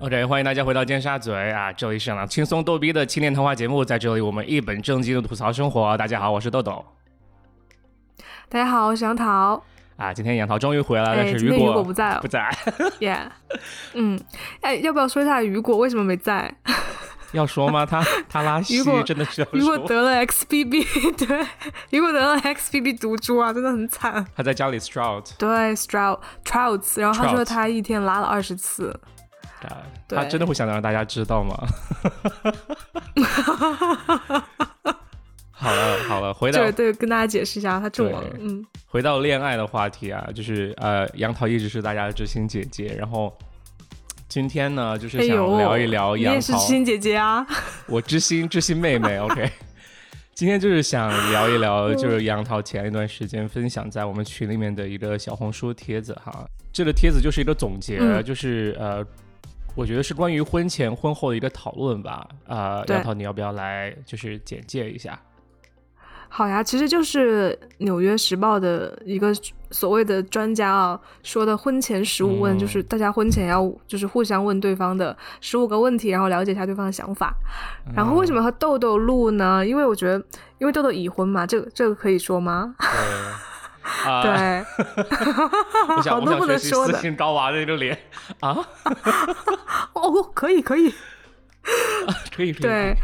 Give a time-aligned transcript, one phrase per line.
[0.00, 1.72] OK，欢迎大家回到尖沙咀啊！
[1.72, 5.96] 这里是呢轻松逗逼的青年谈话节目，在这里我们一本正经的吐槽生活。
[5.96, 6.84] 大家好，我是豆豆。
[8.48, 9.62] 大家好，我是杨桃。
[9.96, 12.50] 啊，今天杨桃终于回来了，但是雨果果不在了，不在。
[13.00, 13.28] Yeah，
[13.94, 14.20] 嗯，
[14.60, 16.54] 哎，要不要说一下雨果为什么没在？
[17.32, 17.86] 要说吗？
[17.86, 19.58] 他 他拉稀，真的是要说。
[19.58, 21.46] 雨果得了 XBB， 对，
[21.90, 24.26] 雨果得了 XBB 毒株啊，真的很惨。
[24.36, 29.00] 他在家里 strout，对 strout，trouts，然后他说他一天拉了二十次。
[30.08, 31.54] 他真的会想让大家知道吗？
[35.56, 38.22] 好了好了，回到对对，跟大家解释一下，他中了。
[38.38, 43.34] 嗯，回到恋爱的话题啊，就是呃，杨桃一直是大家的知心姐姐，然后
[44.28, 46.34] 今天呢，就是想聊一聊杨桃。
[46.34, 47.46] 也是知心姐姐啊，
[47.86, 49.16] 我知心知心妹妹。
[49.24, 49.50] OK，
[50.34, 59.02] 今天就是想聊一聊，就是杨桃前一段时间分享在我们群里面的一个小红书帖子哈，这个帖子就是一个总结，就是呃。
[59.74, 65.18] 我觉得是关于婚前婚后的一个讨论吧，啊，杨涛，你要不要来就是简介一下？
[66.28, 69.32] 好呀，其实就是《纽约时报》的一个
[69.70, 77.32] 所谓的专家啊说的婚前十五问，就是大家婚前要就是互相问对方的十五个问题，然后了解一下对方的想法。
[77.94, 79.64] 然后为什么和豆豆录呢？
[79.64, 80.18] 因为我觉得，
[80.58, 82.74] 因为豆豆已婚嘛，这个这个可以说吗？
[82.80, 82.88] 对，
[86.08, 86.94] 好多不能说的。
[86.94, 87.96] 私信高娃的那个脸
[88.40, 88.56] 啊，
[89.92, 90.92] 哦，可以可以，
[92.34, 92.62] 可以 可以。
[92.62, 92.96] 对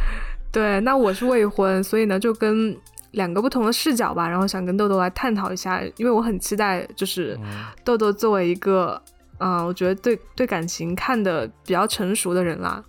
[0.50, 2.76] 对，那我是未婚，所以呢，就跟
[3.12, 7.38] 两个不同的视角吧，然后想跟豆豆来探讨一下，因为我很期待，就是
[7.84, 9.00] 豆豆作为一个，
[9.38, 12.82] 嗯，我觉得对对感情看的比较成熟的人啦，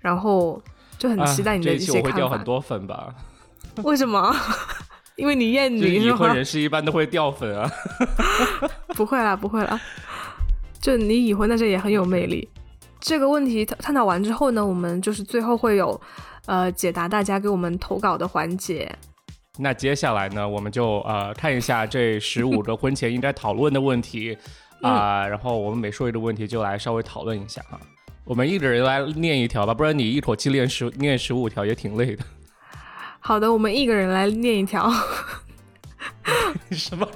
[0.00, 0.62] 然后
[0.98, 2.08] 就很期待你的一些看法。
[2.08, 3.14] 我会掉很多粉吧？
[3.82, 4.34] 为什么？
[5.18, 7.68] 因为你厌女已婚人士一般都会掉粉啊，
[8.94, 9.78] 不会啦，不会啦，
[10.80, 12.48] 就你已婚，但是也很有魅力。
[13.00, 16.00] 这个问题探讨完之后呢，我们就是最后会有
[16.46, 18.90] 呃解答大家给我们投稿的环节。
[19.58, 24.38] 那接下来呢，我们就呃看一下这十五个婚前应该讨论的问题
[24.82, 27.80] 啊，然后我们每说一个问题就来稍微讨论一下哈。
[28.24, 32.24] 我们一个人来念一条吧，不然你一口气念十念十五条也挺累的。
[33.20, 34.90] 好的，我们一个人来念一条。
[36.70, 37.06] 什么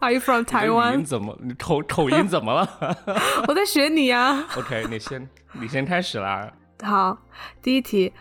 [0.00, 1.04] ？Are you from Taiwan？
[1.04, 1.36] 怎么？
[1.42, 2.96] 你口口音怎么了？
[3.48, 4.44] 我在学你呀。
[4.56, 6.52] OK，你先，你先开始啦。
[6.82, 7.18] 好，
[7.62, 8.12] 第一题，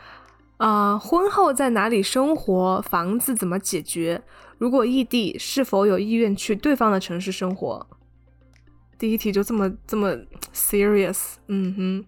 [0.58, 2.82] 呃，婚后在哪里生活？
[2.82, 4.24] 房子怎么解决？
[4.58, 7.86] 如果异地，是否有意愿去对方的城市生活？
[8.98, 10.16] 第一题就这么这么
[10.54, 11.34] serious？
[11.48, 12.06] 嗯哼，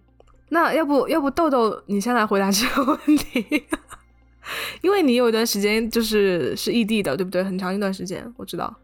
[0.48, 3.66] 那要不要不豆豆你先来回答这个问题？
[4.82, 7.42] 因为你有一段时间就是是异地的，对不对？
[7.42, 8.74] 很长一段时间，我知道。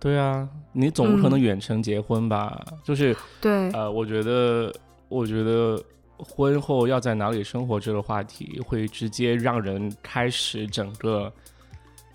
[0.00, 2.64] 对啊，你总不可能远程结婚吧？
[2.84, 4.72] 就是对，呃，我觉得，
[5.08, 5.82] 我觉得
[6.16, 11.32] 婚后要在哪里生活这个话题，会直接让人开始整个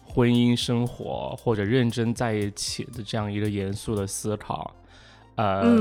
[0.01, 4.73] 婚姻生活或者认真在一起的这样一个严肃的思考。
[5.35, 5.77] 呃，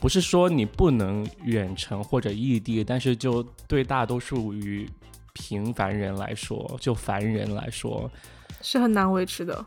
[0.00, 4.86] 不是说你不能远程或者异地，但是就对大多数于。
[5.34, 8.10] 平凡人来说，就凡人来说，
[8.62, 9.64] 是很难维持的。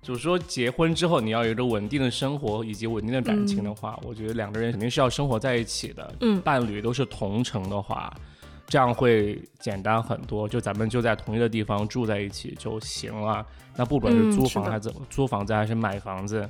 [0.00, 6.14] 就是说，结婚之后你要有一个稳定的生活以及稳定的感情的话，我觉得两个人肯定是要生活在一起的。
[6.20, 8.10] 嗯，伴侣都是同城的话，
[8.68, 10.48] 这样会简单很多。
[10.48, 13.44] 就咱们就在同一个地方住在一起就行了。
[13.76, 16.48] 那不管是租房还是怎么租房子还是买房子，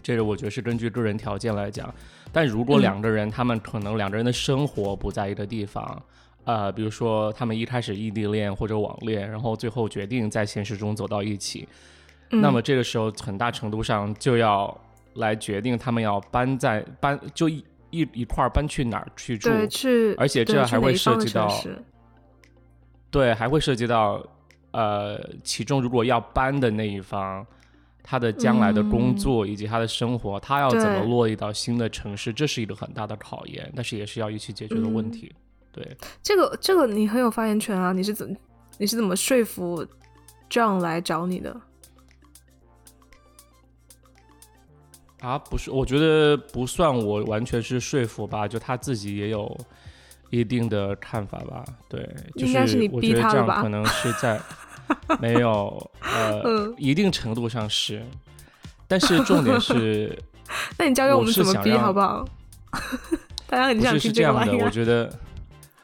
[0.00, 1.92] 这个我觉得是根据个人条件来讲。
[2.32, 6.00] 但如果两个人他们可能两个人的生活不在一个地方。
[6.44, 11.68] 呃，比如说他们一开始异地恋或者网恋，然后最后决定在现实中走到一起，
[12.30, 14.76] 那么这个时候很大程度上就要
[15.14, 21.48] 来决定他们要搬在搬就一一一块搬去哪儿去住，去，而且这还会涉及到，
[23.10, 24.24] 对，还会涉及到
[24.70, 27.44] 呃，其中如果要搬的那一方，
[28.02, 35.32] 他的将来的工作以及他的生活，他要怎么落地到新的城市，这是一个很大的考验，但是也是要一起解决的问题。
[35.72, 37.92] 对，这个这个你很有发言权啊！
[37.92, 38.36] 你是怎
[38.78, 39.86] 你是怎么说服
[40.48, 41.54] 这样来找你的？
[45.20, 49.56] 啊，不是，我觉得不算我完全是说服吧，就他自己也有
[50.30, 51.64] 一定的看法吧。
[51.88, 53.62] 对，应该是你逼他的吧？
[53.62, 54.40] 可能是在
[55.20, 58.04] 没有呃一定程度上是，
[58.88, 60.18] 但是重点是，
[60.76, 62.24] 那你教给我们怎么逼好不好？
[63.46, 65.08] 大家很想听这样的，我觉得。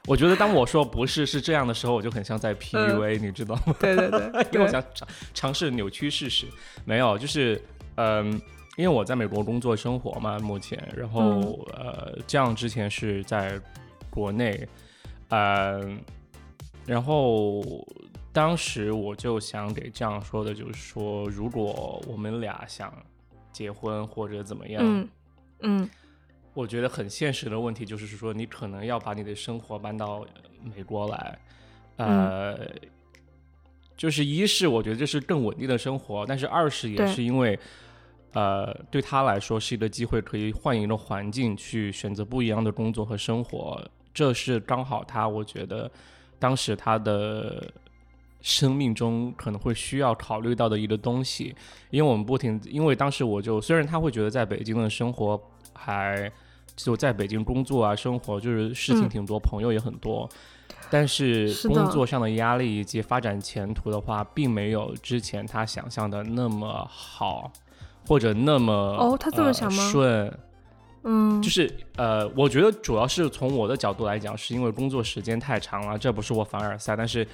[0.07, 3.75] 我觉得当我说不是是这样的时候，我就很像在 PUA，你知道吗？
[3.81, 4.21] 对对对，
[4.53, 6.47] 因为我想尝尝试扭曲事实。
[6.85, 7.61] 没有，就是
[7.97, 8.33] 嗯，
[8.77, 13.61] 因为我在美国工作生活嘛，目前，然后呃，这样之前是在
[14.09, 14.69] 国内，
[15.29, 15.81] 呃，
[16.87, 17.65] 然后
[18.33, 22.93] 当时我就想给这样说的，就是说，如果我们俩想
[23.51, 25.09] 结婚或者怎么样，嗯
[25.61, 25.91] 嗯
[26.57, 30.27] 我觉得很现实的问题就是说，你可能要把你的生活搬到
[30.75, 31.39] 美国来，
[31.97, 32.59] 呃，
[33.97, 37.59] 就是一是我觉得这是更稳定的生活，但是二是也是因为，
[38.33, 45.91] 呃，对他来说是一个机会，可以换一个环境去选择不一样的工作和生活，这是刚好他我觉得
[46.39, 47.71] 当时他的。
[48.43, 51.53] 生命中可能会需要考虑到的一个东西，
[51.91, 55.41] 因为我们不停，因为当时我就虽然他会觉得在北京的生活
[55.73, 56.31] 还
[56.77, 59.09] 就在北京工作啊，生活就是事情嗯。
[59.09, 60.29] 挺多，朋友也很多，
[60.91, 67.51] 但是工作上的压力以及发展前途的话，并没有之前他想象的那么好，
[68.07, 69.83] 或者那么哦他这么想吗？
[69.83, 70.39] 呃顺，
[71.05, 77.27] 嗯，就是呃，我觉得主要是从我的角度来讲，是因为工作时间太长了，这不是我凡尔赛，但是。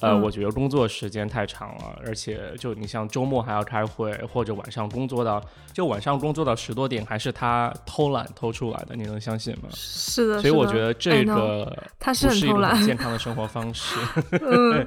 [0.00, 9.68] 呃，嗯我觉得工作时间太长了，而且就你像周末还要开会，或者晚上工作到就晚上工作到十多点，还是他偷懒偷出来的，你能相信吗？
[9.72, 13.96] 是的，所以我觉得这个他是是一种健康的生活方式。
[14.42, 14.86] 嗯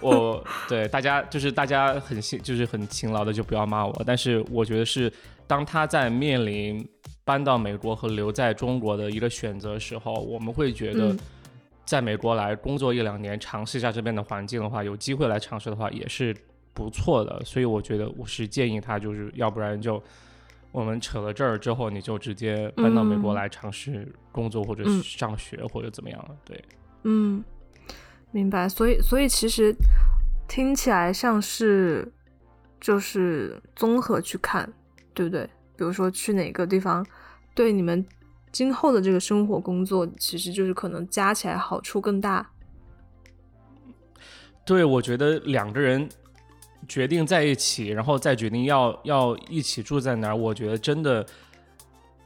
[0.00, 5.10] 我对大家就是大家很辛就是很勤劳的就不要骂我，但是我觉得是
[5.46, 6.86] 当他在面临
[7.24, 11.18] 搬到美国和留在中国的一个选择时候，我们会觉得嗯
[11.84, 16.34] 在美国来工作一两年，尝试一下这边的环境的话，有机会来尝试的话也是
[16.72, 17.42] 不错的。
[17.44, 20.02] 所以我觉得我是建议他，就是要不然就
[20.70, 26.38] 我们扯了这儿之后，你就直接搬到美国嗯来尝试工作或者嗯上学或者怎么样。
[26.44, 26.64] 对，
[27.02, 27.44] 嗯，
[28.30, 28.68] 明白。
[28.68, 29.74] 所以，所以其实
[30.48, 32.10] 听起来像是
[32.80, 34.72] 就是综合去看，
[35.12, 35.44] 对不对？
[35.76, 37.04] 比如说去哪个地方，
[37.54, 38.06] 对你们
[38.52, 42.50] 今后的这个生活工作，其实就是可能加起来好处更大。
[44.64, 46.08] 对，我觉得两个人
[46.86, 51.26] 决定在一起，然后再决定要要一起住在哪儿，我觉得真的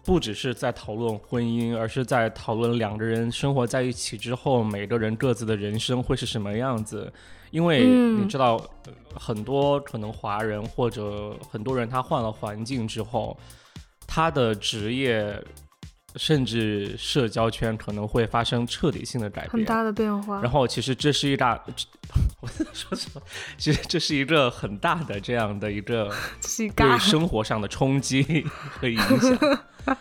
[0.04, 7.10] 不只是在讨论婚姻，而是在讨论两个人生活在一起之后，每个人各自的人生会是什么样子。
[7.52, 13.38] 因为嗯你知道，呃很多可能华人或者很多人他换了环境之后，
[14.06, 15.42] 他的职业
[16.16, 20.40] 甚至社交圈可能会发生彻底性的改变，很大的变化。
[20.40, 21.62] 然后其实这是一大，
[22.40, 23.22] 我说什么？
[23.58, 26.10] 其实这是一个很大的这样的一个
[26.74, 28.44] 对，生活上的冲击
[28.80, 29.58] 和影响。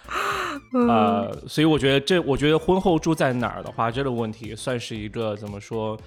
[0.73, 5.97] 嗯呃，所以我觉得这，我觉得婚后住在哪儿的话，这个问题算是一个怎么说，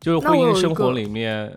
[0.00, 1.52] 就是婚姻生活里面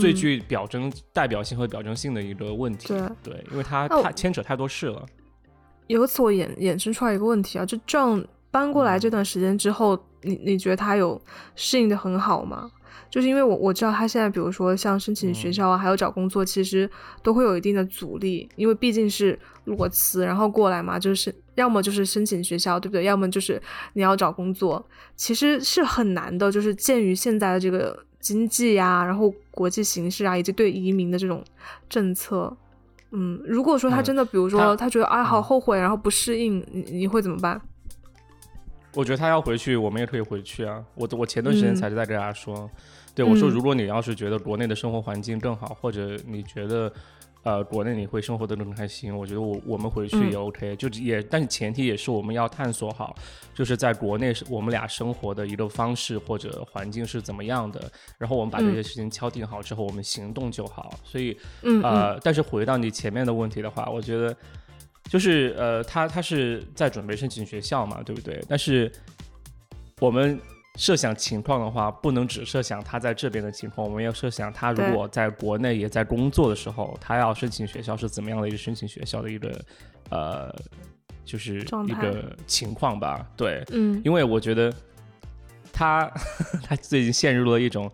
[0.00, 2.88] 最嗯具表征、代表性和表征性的一个问题。
[3.22, 5.06] 对因为它那我它牵扯太多事了。
[5.86, 11.20] 由此我衍衍生出来一个问题啊，就 John 搬过来这段时间之后，你你觉得他有
[11.54, 12.70] 适应的很好吗？
[13.08, 16.90] 就是因为我我知道他现在，比如说像申请学校啊，还有找工作，其实
[17.22, 23.04] 都会有一定的阻力，因为毕竟是裸辞，然后过来嘛，就是要么就是申请学校，对不对？
[23.04, 23.62] 要么就是
[23.92, 24.84] 你要找工作，
[25.14, 26.50] 其实是很难的。
[26.50, 31.44] 就是鉴于现在的这个经济呀、然后国际形势啊，以及对移民的这种
[31.88, 32.54] 政策，
[33.12, 37.60] 嗯，如果说他嗯真的，比如说他他觉得啊好嗯后悔，然后不适应，你你会怎么办？
[38.94, 40.82] 我觉得他要回去，我们也可以回去啊。
[40.94, 42.68] 我我前段时间嗯才是在跟大家说，
[43.14, 46.90] 对我说，嗯如果你要是觉得国内的生活环境更好，或者你觉得
[47.46, 53.14] 呃国内你会生活的更开心，我觉得我我们回去嗯也 OK，、就也但是前提也是我们要探索好，
[53.54, 57.80] 就是在国内是我们俩生活的一个方式或者环境是怎么样的，
[58.18, 60.92] 然后我们把这嗯些事情敲定好之后，我们行动就好。
[61.04, 64.36] 所以嗯嗯呃，但是回到你前面的问题的话，我觉得
[65.04, 68.42] 就是呃，他他是在准备申请学校嘛，对不对？
[68.48, 68.90] 但是
[70.00, 70.36] 我们
[70.76, 79.58] 设想情况的话，不能只设想他在这边的情况，我们要设想他如果在国内也在工作的时候，他要申请学校是怎么样的一个申请学校的一个
[80.10, 80.54] 呃，
[81.24, 83.26] 就是一个情况吧？
[83.36, 84.00] 对，嗯。
[84.04, 84.72] 因为我觉得
[85.72, 86.10] 他
[86.62, 87.90] 他最近陷入了一种，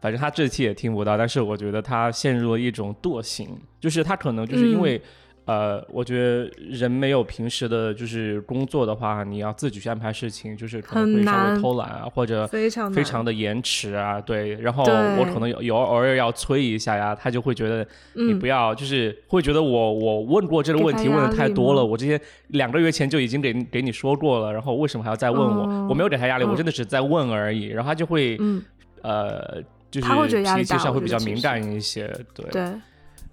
[0.00, 5.00] 反正他这期也听不到，但是我觉得他陷入了一种惰性，就是他可能就是因为、
[5.46, 25.64] 呃，我觉得人没有平时的就是工作的话，你要自己去安排事情，就是可能会稍微偷懒啊，或者非常非常的延迟啊，对，然后我可能有有偶尔要催一下呀，他就会觉得你嗯不要，就是会觉得我我问过这个问题问的太多了，我之前两个月前就已经给给你说过了，然后为什么还要再问我？
[25.64, 28.62] 哦我没有给他压力，我嗯真的只是在问而已，然后他就会、嗯
[29.02, 30.08] 呃，就是
[30.56, 32.72] 脾气上会比较敏感一些，对，对。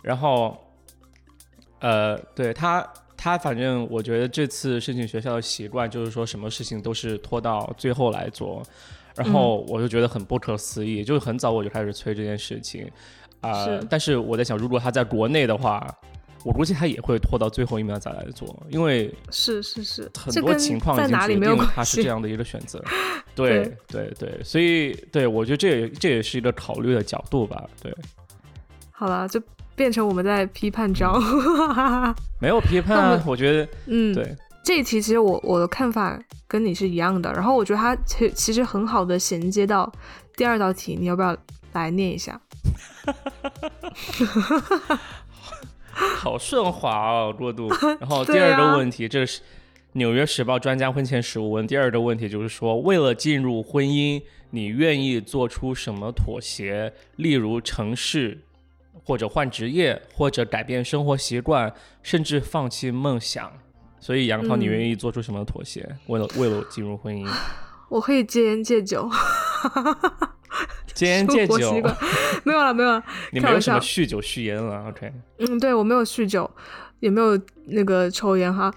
[0.02, 0.58] 然后
[1.82, 8.64] 呃，对他，他反正我觉得这次申请学校的习惯就是说什么事情都是拖到最后来做，
[9.16, 12.90] 然后我就觉得很不可思议，就是很早我就开始催这件事情，
[13.42, 15.86] 啊，但是我在想，如果他在国内的话，
[16.44, 22.84] 我估计他也会拖到最后一秒再来做，因为是是是，很多情况已经决定了他是这样的一个选择，
[23.34, 27.92] 对对对，所以对我觉得这也这也是一个考虑的角度吧，对，
[28.92, 29.42] 好了就。
[29.82, 31.20] 变成我们在批判张，
[32.40, 39.92] 没有批判，我觉得，嗯，对，这一题其实我我的看法跟你是一样的，然后我觉得它其其实很好的衔接到
[40.38, 41.36] 第二道题，你要不要
[41.74, 42.40] 来念一下？
[45.90, 47.68] 好顺滑哦，过渡。
[48.00, 49.40] 然后第二个问题，这是
[49.94, 51.66] 《纽约时报》专家婚前实务问。
[51.66, 54.22] 第二个问题就是说，为了进入婚姻，
[54.52, 56.94] 你愿意做出什么妥协？
[57.16, 58.42] 例如城市。
[59.04, 63.52] 或者换职业，或者改变生活习惯，甚至放弃梦想。
[64.00, 65.88] 所以杨涛，你愿意做出什么妥协？
[66.08, 67.28] 为了为了进入婚姻，
[67.90, 69.10] 我可以戒烟戒酒。
[70.94, 71.74] 戒烟戒酒，
[72.44, 73.04] 没有了没有了。
[73.32, 75.12] 你没有什么酗酒酗烟了？OK。
[75.40, 76.50] 嗯，对我没有酗酒，
[77.00, 78.72] 也没有那个抽烟哈。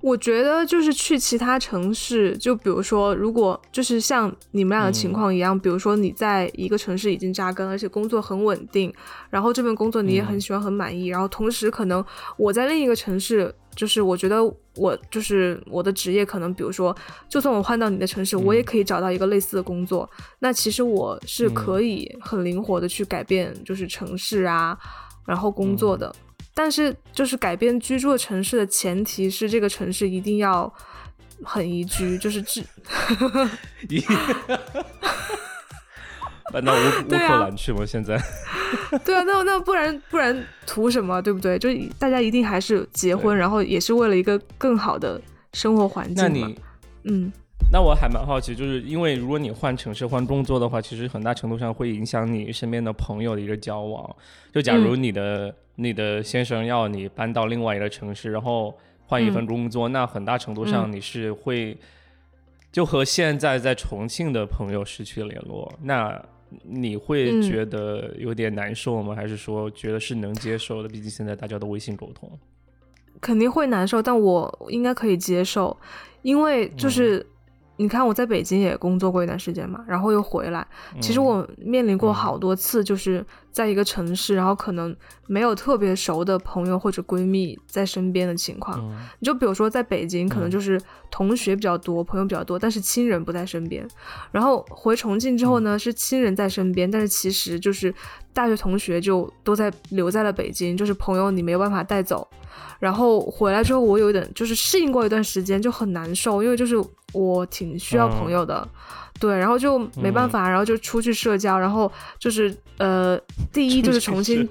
[0.00, 8.94] 我觉得就是去其他城市，就比如说，如果就是像你们俩的情况一样，比如说你在一个城市已经扎根，而且工作很稳定，
[9.28, 12.04] 然后这份工作你也很喜欢、很满意，然后同时可能
[12.36, 14.38] 我在另一个城市，就是我觉得
[14.76, 16.94] 我就是我的职业可能，比如说，
[17.28, 20.08] 就算我换到你的城市，我也可以找到一个类似的工作。
[20.38, 24.78] 那其实我是可以很灵活的去改变，就是城市啊，
[25.26, 26.14] 然后工作的。
[26.60, 30.72] 但是，就是改变居住的城市的前提是，这个城市一定要
[31.44, 32.64] 很宜居，就是治。
[36.52, 37.86] 搬到乌 乌克兰去吗？
[37.86, 38.20] 现在？
[39.04, 41.22] 对啊，那那不然不然图什么？
[41.22, 41.56] 对不对？
[41.60, 45.20] 就大家一定还是结婚，然后也是为了一个更好的
[45.52, 46.58] 生活环境那你，
[47.04, 47.32] 嗯。
[47.70, 54.16] 那我还蛮好奇，就是因为如果你换城市换工作的话，其实很大程度上会影响你身边的朋友的一个交往。
[54.50, 61.76] 就假如你的你的先生要你搬到另外一个城市，然后换一份工作，那很大程度上你是会
[62.72, 65.70] 就和现在在重庆的朋友失去联络。
[65.82, 66.18] 那
[66.62, 69.14] 你会觉得有点难受吗？
[69.14, 70.88] 还是说觉得是能接受的？
[70.88, 72.30] 毕竟现在大家都微信沟通，
[73.20, 75.76] 肯定会难受，但我应该可以接受，
[76.22, 77.26] 因为就是。
[77.78, 80.66] 你看我在北京也工作过一段时间嘛，然后又回来。
[81.00, 84.94] 其实我面临过好多次，就是在一个城市，然后可能
[85.28, 88.78] 没有特别熟的朋友或者闺蜜在身边的情况。
[89.20, 90.80] 你就比如说在北京，可能就是
[91.10, 93.86] 同学比较多，朋友比较多，但是亲人不在身边。
[94.32, 97.94] 然后回重庆之后呢，是亲人在身边，但是其实就是
[98.32, 102.28] 大学同学就都在留在了北京，就是朋友你没有办法带走。
[102.80, 106.76] 然后回来之后，我有点就是适应过一段时间就很难受，因为就是
[107.12, 108.66] 我挺需要朋友的，
[109.18, 113.18] 对，然后就没办法，然后就出去社交，然后就是呃，
[113.52, 114.48] 第一就是重新，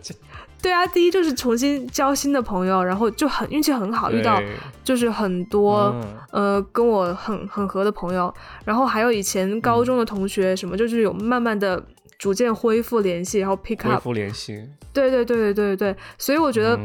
[0.62, 4.42] 对啊，第一就是重新交新的朋友，然后就很运气很好，遇到
[4.84, 5.96] 就是很多
[6.32, 8.34] 呃跟我很很合的朋友，
[8.66, 11.84] 然后还有以前高中的同学什么，就是有慢慢的。
[12.20, 16.76] 逐渐恢复联系，然后 pick up 恢复联系，对对对对对对所以我觉得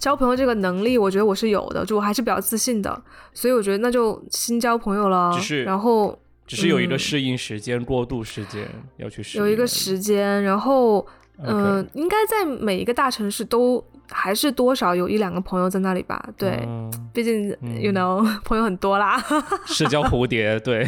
[0.00, 3.00] 交朋友这个能力，我觉得我是有的，就我还是比较自信的，
[3.34, 5.30] 所以我觉得那就新交朋友了。
[5.34, 8.66] 只是然后只是有一个适应时间、过渡时间
[8.96, 9.44] 要去适应。
[9.44, 11.06] 有一个时间，然后
[11.38, 16.20] 嗯，应该在每一个大城市都还是多少有一两个朋友在那里吧？
[16.36, 16.66] 对，
[17.12, 19.22] 毕竟 you know 朋友很多啦。
[19.66, 20.84] 社交蝴蝶，对，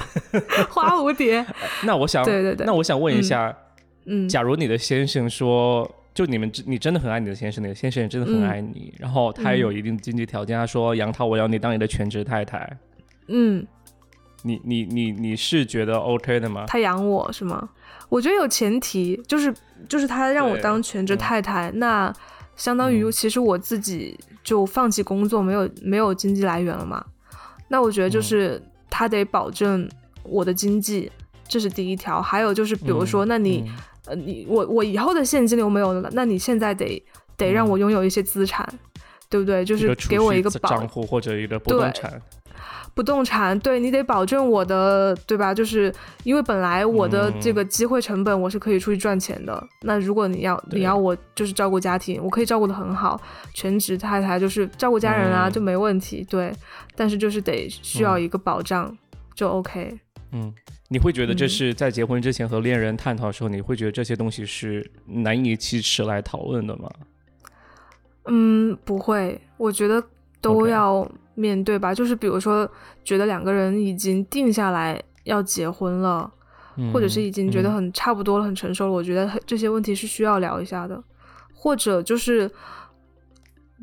[0.70, 1.46] 花蝴蝶。
[1.84, 3.54] 那我想，对对对，那我想问一下。
[4.04, 12.78] 嗯，假如你的先生说，就你们你真的很爱你的先生，你的先生也真的很爱你，然后他也有一定经济条件，他说杨涛，我要你当你的全职太太。
[13.28, 13.66] 嗯，
[14.42, 16.66] 你你你你是觉得 OK 的吗？
[16.68, 17.66] 他养我是吗？
[18.10, 19.54] 我觉得有前提，就是
[19.88, 22.12] 就是他让我当全职太太，那
[22.56, 24.14] 相当于其实我自己
[24.44, 27.02] 就放弃工作，没有没有经济来源了嘛。
[27.68, 29.88] 那我觉得就是他得保证
[30.24, 31.10] 我的经济，
[31.48, 32.20] 这是第一条。
[32.20, 33.64] 还有就是比如说，那你。
[34.06, 37.02] 呃，你我我以后的现金流没有了，那你现在得
[37.36, 38.66] 得让我拥有一些资产，
[39.28, 39.64] 对不对？
[39.64, 42.20] 就是给我一个账户或者一个不动产。
[42.94, 45.54] 不动产，对你得保证我的，对吧？
[45.54, 45.90] 就是
[46.24, 49.66] 因为本来我的这个机会成本我是可以出去赚钱的。
[49.80, 53.18] 那如果你要你要我就是照顾家庭，我可以照顾的很好，
[53.54, 56.22] 全职太太就是照顾家人啊就没问题。
[56.28, 56.52] 对，
[56.94, 58.94] 但是就是得需要一个保障，
[59.34, 59.98] 就 OK。
[60.32, 60.52] 嗯。
[60.88, 66.90] 你会觉得这是在结婚之前和恋人探讨的时候，你会觉得这些东西是难以启齿来讨论的吗？
[68.26, 70.02] 嗯，不会，我觉得
[70.40, 71.94] 都要面对吧。
[71.94, 72.70] 就是比如说，
[73.02, 76.30] 觉得两个人已经定下来要结婚了，
[76.92, 81.02] 或者是已经觉得很差不多了、很成熟了，我觉得这些问题是需要聊一下的。
[81.54, 82.50] 或者就是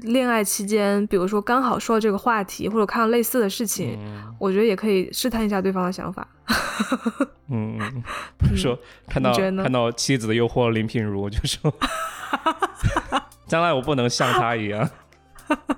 [0.03, 3.99] 恋爱期间，比如说刚好说到这个话题，或者看到类似的事情，
[4.39, 6.27] 我觉得也可以试探一下对方的想法。
[7.51, 7.77] 嗯，
[8.37, 8.77] 比如说
[9.07, 11.73] 看到看到妻子的诱惑，林品如就说。
[13.47, 14.89] 将来我不能像她一样。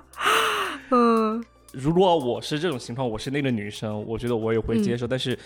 [0.90, 5.06] 嗯，如果我是这种情况，我是那个女生，我觉得我也会接受。
[5.06, 5.38] 但是，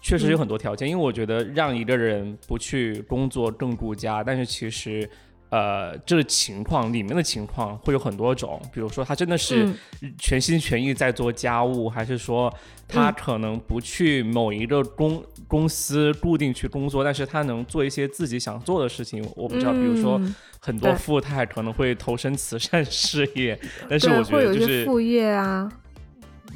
[0.00, 5.10] 确实有很多条件，因为我觉得让一个人不去工作更顾家，但是其实。
[5.54, 9.72] 呃，这个情况里面的情况会有很多种，比如说他真的是
[10.18, 12.52] 全心全意在做家务，还是说
[12.88, 19.24] 他可能不去某一个公公司固定去工作，但是他能做一些自己想做的事情。
[19.36, 20.20] 我不知道，比如说
[20.58, 23.56] 很多富太可能会投身慈善事业，
[23.88, 25.70] 但是我觉得就是副业啊，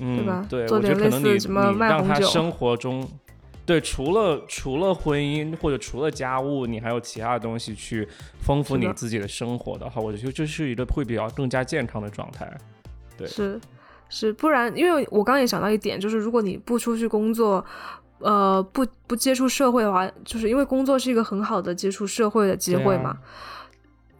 [0.01, 0.47] 嗯，对吧？
[0.49, 3.09] 对，我觉得可能你你让他生活中。
[3.69, 8.09] 对，除了除了婚姻或者除了家务，你还有其他的东西去
[8.41, 12.51] 丰富你自己的生活的话，我觉得这是一个会比较更加健康的状态。
[13.19, 13.61] 对，是
[14.09, 17.63] 是，不然，因为我刚刚也想到一点，就是如果你不出去工作，
[18.21, 23.19] 呃，不不接触社会的话，就是因为工作是一个很好的接触社会的机会嘛。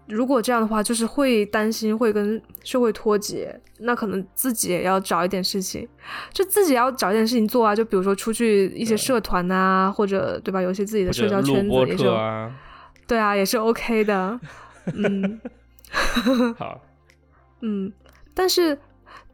[0.09, 5.87] 如果这样的话，就是会担心会跟社会脱节，那可能自己也要找一点事情，
[6.33, 7.75] 就自己要找一点事情做啊。
[7.75, 10.63] 就比如说出去一些社团啊，或者对吧？
[10.63, 12.05] 有些自己的社交圈子也是，
[13.07, 14.41] 对啊，也是 OK 的。
[14.95, 15.41] 嗯，
[16.57, 16.81] 好，
[17.61, 17.93] 嗯，
[18.35, 18.79] 但是。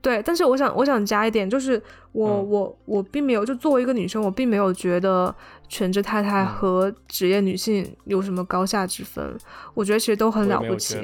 [0.05, 1.83] 对，但是我想，我想加一点，就是
[2.13, 5.35] 我我我并没有，就作为一个女生，我并没有觉得
[5.67, 9.35] 全职太太和职业女性有什么高下之分。
[9.73, 10.99] 我觉得其实都很了不起。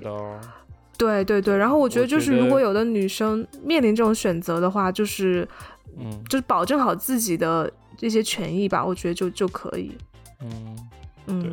[0.99, 5.49] 对对对，然后我觉得就是如果有的女生面临这种选择的话，就是
[5.99, 9.97] 嗯，就是保证好自己的这些权益吧，我觉得就就可以。
[10.43, 10.77] 嗯
[11.27, 11.53] 嗯，对，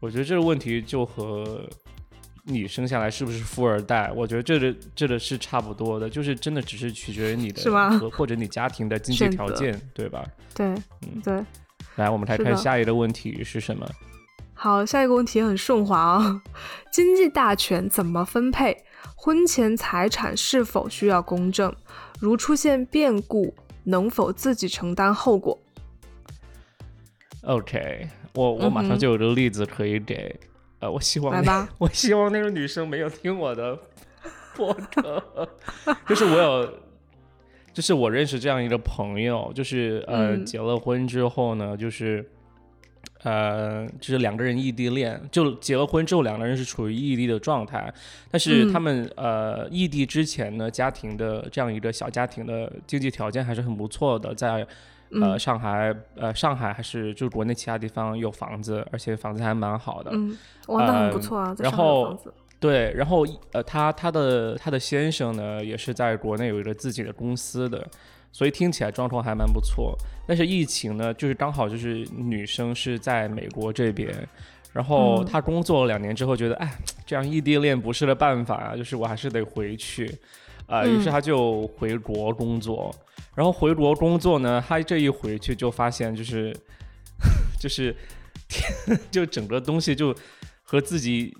[0.00, 1.66] 我觉得这个问题就和。
[2.46, 4.12] 你生下来是不是富二代？
[4.14, 7.62] 我觉得这个这个是差不多的，就是真的只是取决于你的
[7.98, 10.22] 和或者你家庭的经济条件， 对吧？
[10.54, 11.42] 对，嗯，对。
[11.96, 13.88] 来，我们来看下一个问题是什么？
[14.52, 16.42] 好，下一个问题很顺滑啊，
[16.92, 18.84] 经济大权怎么分配？
[19.16, 21.74] 婚前财产是否需要公证？
[22.20, 23.54] 如出现变故，
[23.84, 25.58] 能否自己承担后果
[27.42, 30.38] ？OK，我我马上就有个例子可以给。
[30.90, 33.78] 我希望，我希望那个女生没有听我的
[34.56, 35.48] 播客。
[36.08, 36.72] 就是我有，
[37.72, 42.28] 就是我认识这样一个朋友，就是呃，结了婚之后呢，就是
[43.22, 47.92] 呃，就是两个人异地恋，就结了婚之后，两个人是处于异地的状态。
[48.30, 54.66] 但是他们呃，异地之前呢，家庭的这样一个小家庭的经济条件还是很不错的，在。
[55.10, 60.10] 呃，上海，呃，上海还是就国内其他地方有房子，而且房子还蛮好的。
[60.12, 60.36] 嗯，
[60.68, 61.54] 哇，那很不错啊。
[61.58, 62.18] 然后，
[62.58, 67.86] 对，然后呃，他他的他的先生呢，也是在国内有一个自己的公司的，
[68.32, 69.96] 所以听起来状况还蛮不错。
[70.26, 74.12] 但是疫情呢，就是刚好就是女生是在美国这边，
[74.72, 76.72] 然后她工作了两年之后，觉得哎，
[77.06, 80.18] 这样异地恋不是个办法啊，就是我还是得回去。
[80.66, 82.90] 啊，于是她就回国工作，
[83.34, 86.54] 然后回国工作呢，他这一回去就发现，就是，
[87.58, 87.94] 就是，
[89.10, 90.14] 就整个东西就
[90.62, 91.36] 和自己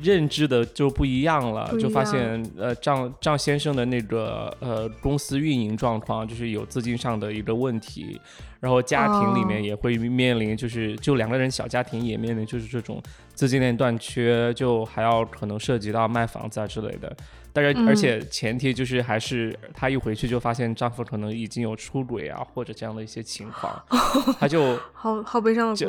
[0.00, 8.20] 认知的就不一样了，就发现，呃，张张先生的那个呃公司运营状况就是有资金上的一个问题，
[8.60, 13.02] 然后家庭里面也会面临，就是就两个人小家庭也面临就是这种
[13.34, 17.16] 资金链断缺，就还要可能涉及到卖房子啊之类的。
[17.52, 23.82] 但是，而且前提就是还是她一回去就发现丈夫可能已经有出轨啊，或者这样的一些情况，
[24.38, 25.88] 她就好好悲伤的就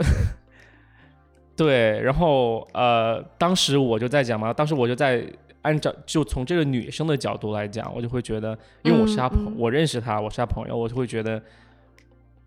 [1.55, 5.23] 对，然后呃，当时我就在讲嘛，当时我就在
[5.61, 11.41] 按照就从这个女生的角度来讲，我就会觉得，因为我是她朋，我认识她，我是她朋友，我就会觉得。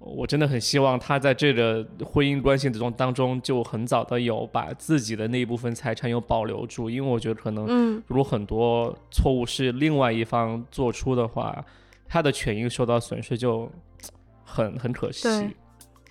[0.05, 11.65] 我真的很希望他在这个婚姻关系之中当中就很早的有把自己的那一部分财产有保留住，因为我觉得可能如果很多错误是另外一方做出的话，
[12.09, 13.71] 他的权益受到损失就
[14.45, 15.23] 很很可惜。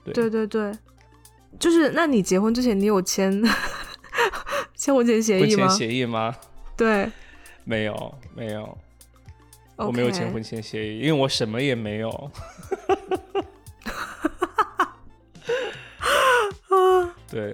[0.03, 0.71] 对对对对，
[1.59, 3.43] 就是那你结婚之前你有签
[4.73, 5.67] 签婚前协议吗？
[5.67, 6.35] 婚前协议吗？
[6.75, 7.11] 对，
[7.65, 8.77] 没有没有，
[9.75, 12.31] 我没有签婚前协议，因为我什么也没有。
[17.31, 17.53] 对，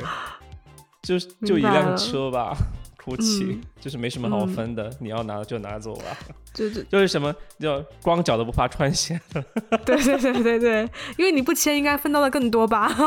[1.04, 2.58] 就就一辆车吧，
[2.98, 6.06] 哭泣，就是没什么好分的，你要拿就拿走吧。
[6.54, 9.22] 就就就是什么叫光脚的不怕穿鞋。
[9.86, 12.92] 对对对对对，因为你不签，应该分到的更多吧？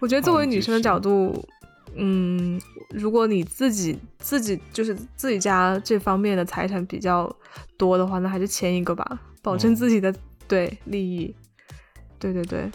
[0.00, 1.46] 我觉得作为女生的角度，
[1.94, 2.60] 嗯，
[2.90, 7.32] 如果你自己自己就是自己家这方面的财产比较
[7.76, 10.12] 多的话，那还是签一个吧，保证自己的
[10.48, 11.32] 对利益。
[12.20, 12.70] 对对对，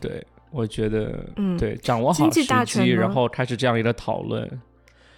[0.00, 4.48] 对，我觉得，嗯，对，掌握好时机，然后开始这样一个讨论。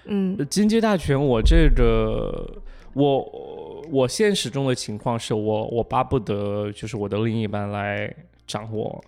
[0.06, 2.48] 嗯，经济大权，我这个，
[2.94, 8.12] 我我现实中的情况是我我巴不得就是我的另一半来
[8.46, 9.04] 掌握。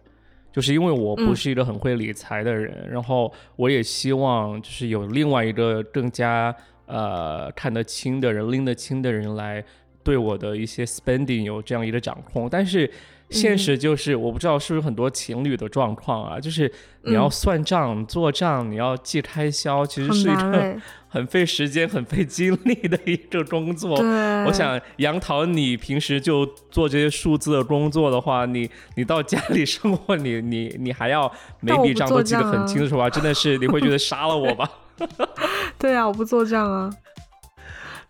[0.51, 6.53] 就是因为我不是一个很会理财的人，然后我也希望就是有另外一个更加
[6.87, 9.63] 呃看得清的人、拎得清的人来
[10.03, 12.49] 对我的一些 spending 有这样一个掌控。
[12.49, 12.91] 但是
[13.31, 16.71] 现实就是，我不知道是不是很多情侣的状况啊，就是
[17.03, 20.77] 你要算账、做账，你要记开销，其实是一个。
[21.11, 23.99] 很费时间、很费精力的一个工作。
[24.45, 33.09] 我想杨桃，你平时就做这些数字的工作的话，你你到家里生活，你你你还要每笔账都记得很清楚啊！
[33.09, 34.71] 真的是你会觉得杀了我吧？
[35.81, 36.91] 对啊，我不做账啊。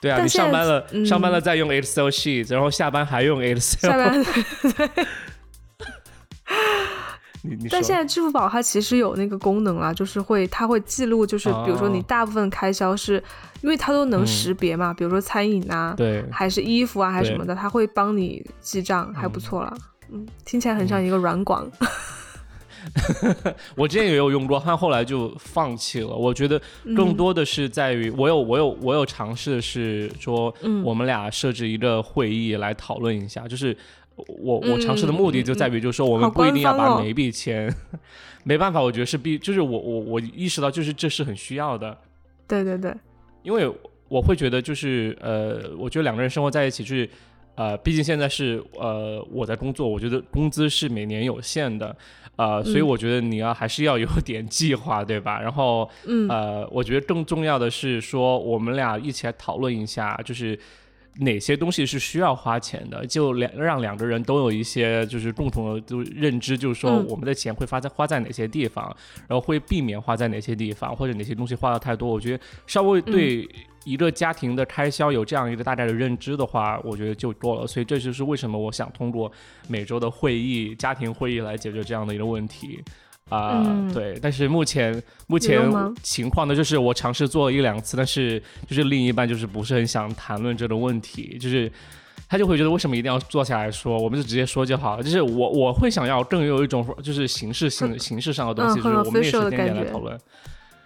[0.00, 3.90] 对啊，你上班了，上班了再用 Excel sheet，然后下班还用 Excel。
[3.90, 4.24] 下班。
[7.42, 13.22] 你但现在支付宝它其实有那个功能啊，就是会它会记录，就是比如说你大部分开销是，
[13.62, 19.72] 因为它都能识别嘛，比如说餐饮啊，对，还是衣服啊，还是什么的，它会帮你记账，还不错了。
[20.10, 21.70] 嗯，听起来很像一个软广。
[23.76, 26.08] 我之前也有用过，但后来就放弃了。
[26.08, 26.60] 我觉得
[26.96, 33.76] 更多的是在于，我有我有我有尝试的是说，我们俩设置一个会议来讨论一下，就是。
[34.26, 37.72] 我我尝试的目的就在于，就是说我们不一定要把每一笔钱，
[38.42, 41.96] 没办法，我觉得是必，就是我我我意识到，就是这是很需要的。
[42.48, 42.92] 对对对，
[43.44, 43.70] 因为
[44.08, 47.08] 我会觉得，就是呃，我觉得两个人生活在一起，就是
[47.58, 51.94] 呃，毕竟现在是呃我在工作，我觉得工资是每年有限的，
[52.36, 55.40] 呃，所以我觉得你要还是要有 点计划，对吧？
[55.40, 55.90] 然后
[56.28, 60.56] 呃，我觉得更重要的是说，我们俩一起来讨论一下，就是。
[61.16, 63.04] 哪些东西是需要花钱的？
[63.06, 68.84] 就两让两个人都有一些就是共同的就认知，就是说我们的钱会花在花在哪些地方，
[69.26, 72.08] 然后会避免花在哪些地方，或者哪些东西花的太多。
[72.08, 73.48] 我觉得稍微对
[73.84, 77.66] 一个家庭的开销有这样一个大概的认知的话，我觉得就够了。
[77.66, 79.30] 所以这就是为什么我想通过
[79.66, 82.82] 每周的会议、家庭会议来解决这样的一个问题。
[83.28, 83.62] 啊，
[83.92, 85.70] 对，但是目前目前
[86.02, 91.70] 情况呢，就是我尝试做了一两次，但是就是另一半就是不是很想谈论这个问题，就是
[92.28, 95.02] 他就会觉得为什么一定要坐下来说，我们就直接说就好了。
[95.02, 100.18] 就是我我会想要更有一种就是形式性形式上的东西，就是我们也是点点来讨论。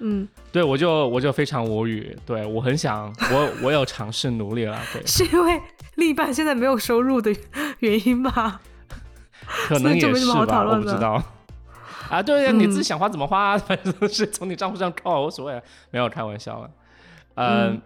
[0.01, 5.61] 嗯，对我就我就非常无语，对我很想我我有尝试努力了，对， 是因为
[5.95, 7.33] 另一半现在没有收入的
[7.79, 8.61] 原因吧？
[9.47, 11.23] 可能也是吧，我不知道。
[12.13, 16.71] 啊，对呀，你自己想花怎么花， 反正是从你账户上扣，无所谓，没有开玩笑了。
[17.37, 17.81] 嗯，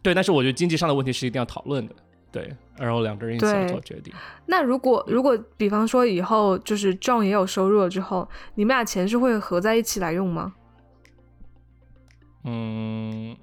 [0.00, 1.94] 对，但是我觉得经济上的问题是一定要讨论的，
[2.30, 4.14] 对，然后两个人一起做决定。
[4.46, 10.54] 那如果如果比方说以后就是 John 也有收入了之后，你们俩钱是会合在一起来用吗？
[12.44, 13.36] 嗯，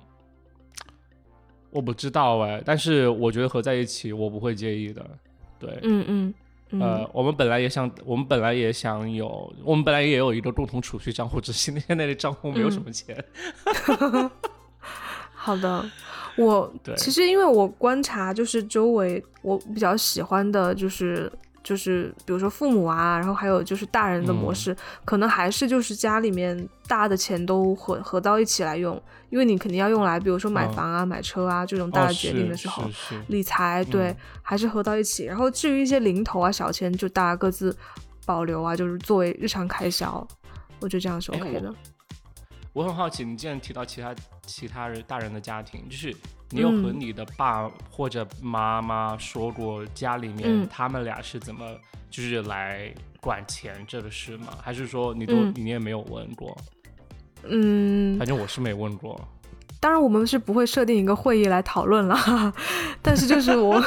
[1.71, 5.05] 我不知道哎，但是我觉得合在一起我不会介意的，
[5.59, 6.33] 对，嗯嗯。
[6.71, 13.23] 呃，我们本来也想，我们本来也想有，我们本来也有一个共同储蓄账户，只是 现在的账户没有什么钱。
[15.33, 15.89] 好的，
[16.37, 21.31] 我其实因为我观察，就是周围我比较喜欢的，就是。
[21.65, 29.01] 就是比如说父母啊，然后还有就是大人的模式，可能还是就是家里面大的钱都合合到一起来用，
[29.31, 32.83] 因为你肯定要用来，比如说买房啊、买车啊这种大的决定的时候，
[33.29, 35.25] 理财对，还是合到一起。
[35.25, 37.75] 然后至于一些零头啊、小钱，就大家各自
[38.27, 40.25] 保留啊，就是作为日常开销，
[40.79, 41.73] 我觉得这样是 OK 的。
[42.73, 44.13] 我很好奇，你既然提到其他
[44.45, 46.15] 其他人大人的家庭，就是
[46.55, 51.65] 你有和你的爸或者妈妈说过家里面他们俩是怎么
[52.09, 54.47] 就是来管钱这个事吗？
[54.61, 56.57] 还是说你都你也没有问过？
[57.43, 59.19] 嗯，反正我是没问过。
[59.81, 62.53] 当然，我们是不会设定一个会议来讨论了，
[63.03, 63.83] 但是就是我。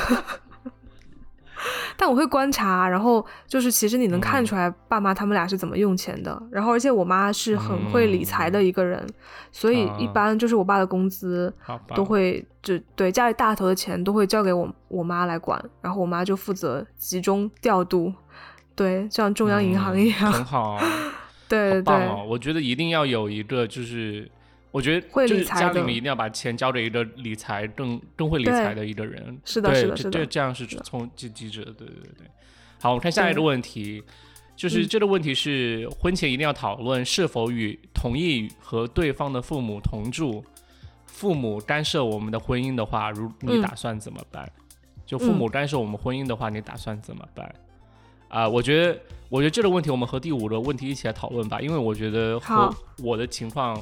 [2.01, 6.41] 但我会观察，然后就是其实你能看出来爸妈他们俩是怎么用钱的。
[6.49, 9.05] 然后而且我妈是很会理财的一个人，
[9.51, 11.53] 所以一般就是我爸的工资
[11.97, 18.15] 都会就对家里大头的钱都会交给我我妈来管，然后我妈就负责集中调度，
[18.77, 20.33] 对，像中央银行一样。
[20.33, 20.79] 很好，
[21.49, 22.25] 对对棒哦！
[22.29, 24.31] 我觉得一定要有一个，就是
[24.71, 29.39] 我觉得就是家里面一定要把钱交给一个理财更更会理财的一个人。
[29.45, 32.27] 是的，是的，是的，这这样是从机机制的，对对对对。
[32.81, 34.03] 好，我们看下一个问题，
[34.55, 40.45] 就是这个问题是婚前一定要讨论是否与同意和对方的父母同住，
[41.07, 44.49] 父母干涉我们的婚姻的话，如你打算怎么办？
[45.07, 47.53] 就父母干涉我们婚姻的话，你打算怎么办？
[48.29, 49.01] 啊，我觉得，
[49.31, 52.71] 我觉得这个问题我们和第五个问题一起来讨论吧，因为我觉得和
[53.03, 53.75] 我的情况，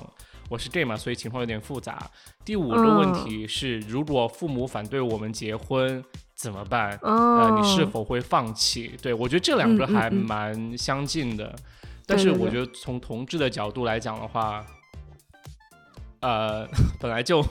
[0.49, 2.09] 我是 gay 嘛，所以情况有点复杂。
[2.45, 6.03] 第五个问题是，如果父母反对我们结婚
[6.35, 6.99] 怎么办？
[7.03, 8.93] 呃，你是否会放弃？
[9.03, 11.55] 对我觉得这两个还蛮相近的，
[12.07, 14.65] 但是我觉得从同志的角度来讲的话，
[16.21, 16.67] 呃，
[17.01, 17.45] 本来就。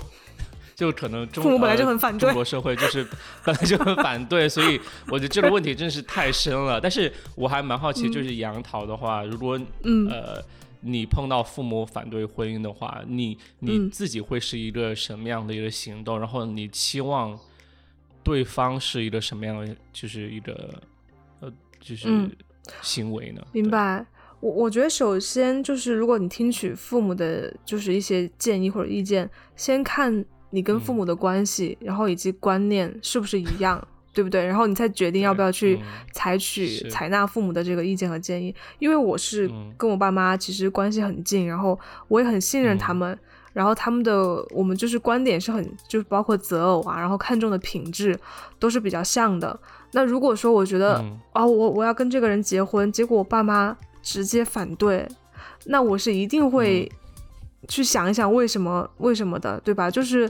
[0.75, 3.07] 就可能中国本来就很反对，中国社会就是
[3.45, 4.77] 本来就很反对，所以
[5.07, 6.81] 我觉得这个问题真是太深了。
[6.81, 9.57] 但是我还蛮好奇，就是杨桃的话，如果
[10.09, 10.43] 呃
[10.85, 16.19] 你碰到父母反对婚姻的话，你你自己会是一个什么样的一个行动？
[16.19, 17.37] 然后你期望
[18.23, 20.81] 对方是一个什么样的，就是一个
[21.39, 22.07] 呃就是
[22.81, 23.41] 行为呢？
[23.51, 24.05] 明白。
[24.39, 30.23] 我我觉得首先就是如果你听取父母的就是一些建议或者意见，先看。
[30.51, 34.43] 你跟父母的关系，然后以及观念是不是一样，对不对？
[34.43, 35.79] 然后你再决定要不要去
[36.13, 38.55] 采取采纳父母的这个意见和建议。
[38.79, 39.47] 因为我是
[39.77, 43.19] 跟我爸妈其实关系很近，然后我也很信任他们，
[43.53, 48.17] 然后他们的我们就是观点是很就是包括择偶啊，然后看重的品质
[48.57, 49.59] 都是比较像的。
[49.91, 55.07] 那如果说我觉得啊，我我要跟这个人结婚，结果我爸妈直接反对，
[55.65, 56.89] 那我是一定会。
[57.67, 59.89] 去想一想为什么为什么的，对吧？
[59.89, 60.29] 就是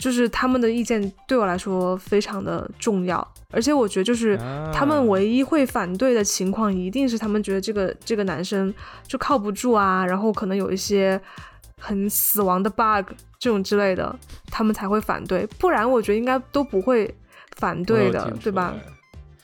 [0.00, 4.36] 就是他们的意见对我来说非常的重要，而且我觉得就是
[4.72, 8.72] 他们唯一会反对的情况，一定是他们觉得这个这个男生
[9.06, 11.20] 就靠不住啊，然后可能有一些
[11.78, 14.18] 很死亡的 bug 这种之类的，
[14.50, 17.14] 他们才会反对，不然我觉得应该都不会
[17.58, 18.74] 反对的，对吧？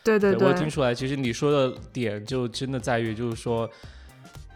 [0.03, 3.69] 对对对，我听出来，其实你说的点就真的在于，就是说，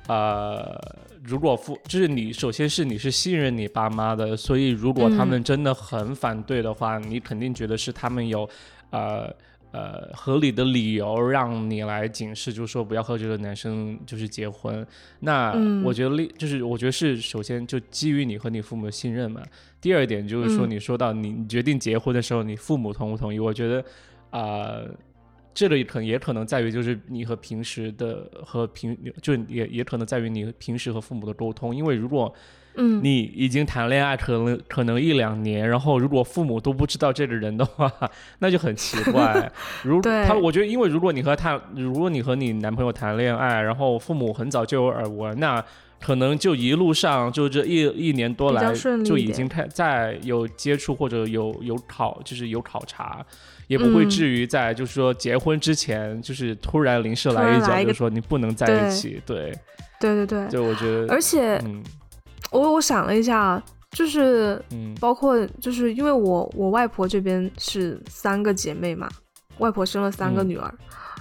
[0.08, 0.78] 呃。
[1.22, 8.48] 如果父就是你，首先是你是信任你爸妈的，所以如果他们真的很反对的话，你肯定觉得是他们有，
[8.88, 9.30] 呃
[9.70, 14.84] 呃合理的理由让你来警示，就是说不要和这个男生就是结婚。
[15.20, 15.52] 那
[15.84, 19.42] 我觉得立就是我觉得是首先就基于你和你父母的信任嘛。
[19.78, 23.38] 第二点就是说你说到你决定结婚的时候，你父母同不同意？
[23.38, 23.84] 我觉得
[24.30, 24.80] 啊。
[25.60, 31.76] 这个可能也可能在于，就是你和平时的和平，就也也可能在于你平时和父母的沟通。
[31.76, 32.32] 因为如果，
[32.76, 37.92] 嗯，你已经谈恋爱可能可能一两年，然后如果父母都不知道这个人的话，
[38.40, 39.52] 那就很奇怪。
[39.84, 45.62] 如他，我觉得，因为如果你和他，如果你和你男朋友谈恋爱，然后父母很早就有耳闻，那
[46.00, 48.72] 可能就一路上就这一一年多来
[49.04, 53.22] 就已经开在有接触或者有有考，就是有考察。
[53.70, 59.22] 也不会至于在就是说结婚之前，就是突然临时来一脚，就是说你不能在一起。
[59.24, 59.56] 对，
[60.00, 61.62] 对对对，就我觉得，而且，
[62.50, 64.60] 我我想了一下，就是，
[64.98, 69.08] 包括就是因为我我外婆这边是三个姐妹嘛，
[69.58, 70.74] 外婆生了三个女儿，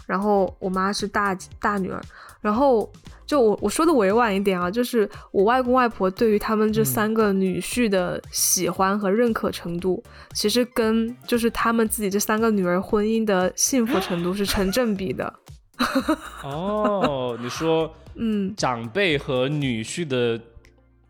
[0.07, 2.01] 然后我妈是大大女儿，
[2.41, 2.91] 然后。
[3.29, 15.31] 就我我说的委婉一点啊，就是我外公外婆对于他们这三个女婿的喜欢和认可程度，其实跟就是他们自己这三个女儿婚姻的幸福程度是成正比的。
[16.43, 20.41] 哦，你说，嗯，长辈和女婿的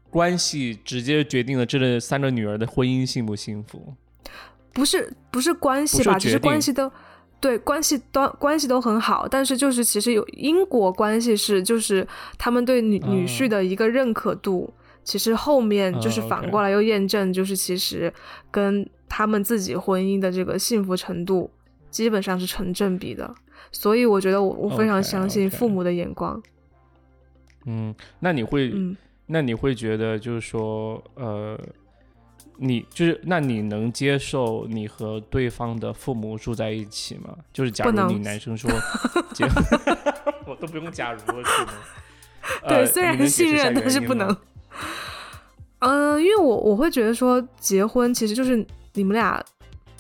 [0.10, 3.93] 关系直接决定了这三个女儿的婚姻幸不幸福？
[4.73, 6.19] 不是，不是关系吧？
[6.19, 6.91] 只是关系都。
[7.41, 12.06] 对，关系都关系都很好，但是就是其实有因果关系是，就是
[12.38, 14.73] 他们对女女婿的一个认可度，
[15.06, 18.13] 其实后面就是反过来又验证，就是其实
[18.52, 21.49] 跟他们自己婚姻的这个幸福程度
[21.89, 23.34] 基本上是成正比的，
[23.71, 26.41] 所以我觉得我我非常相信父母的眼光。
[27.65, 28.97] 嗯，那你会，嗯
[29.28, 31.58] 那你会觉得就是说，呃。
[32.62, 37.30] 你就是，那你能接受你和对方的父母住在一起吗？
[37.54, 38.69] 就是假如你男生说
[39.34, 39.63] 结婚，
[40.45, 41.72] 我都不用假如了， 是吗？
[42.67, 44.36] 对，虽然信任，但是不能。
[45.80, 49.41] 嗯，因为我我会觉得说，结婚其实就是你们俩，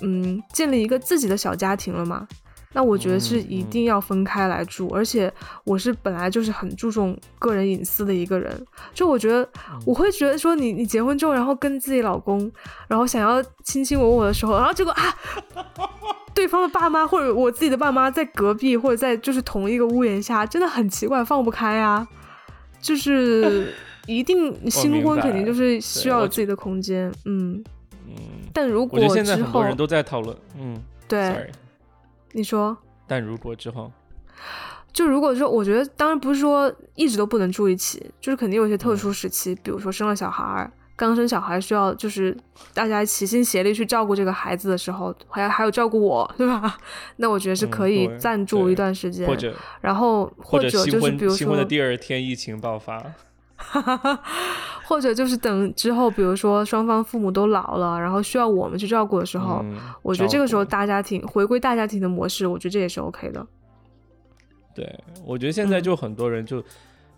[0.01, 2.27] 嗯，建立一个自己的小家庭了嘛。
[2.73, 5.31] 那我觉得是一定要分开来住，而且
[5.63, 9.47] 我是本来就是很注重个人隐私的一个人，就我觉得
[9.85, 12.51] 我会觉得说你你结婚之后，然后跟自己老公，
[12.87, 15.03] 然后想要卿卿我我的时候，然后结果啊，
[16.35, 22.07] 对方的爸妈或者我自己的爸妈在隔壁或者在就是同一个屋檐下，真的很奇怪，放不开啊。
[22.81, 23.73] 就是
[24.07, 27.63] 一定新婚肯定就是需要有自己的空间，嗯。
[28.07, 28.15] 嗯，
[28.53, 31.51] 但如果我觉得现在之后很多人都在讨论，嗯对，sorry，
[32.33, 33.91] 你说，但如果之后，
[34.91, 42.35] 就如果说，我觉得当然不是说一直都不能住一起，就是肯定有些特殊时期，比如说生了小孩儿，刚生小孩需要就是
[42.73, 46.77] 大家齐心协力去照顾这个孩子的时候，还还有照顾我，对吧？
[47.17, 53.01] 那我觉得是嗯可以暂住一段时间，或者然后或者就是比如说，新婚的第二天疫情爆发，
[54.85, 63.45] 或者就是等之后，比如说双方父母都老了，然后需要我们去照顾的时候，嗯我觉得这个时候大家庭回归大家庭的模式，我觉得这也是 OK 的。
[64.73, 66.63] 对，我觉得现在嗯就很多人就